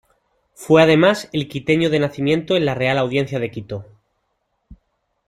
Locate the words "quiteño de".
1.47-1.99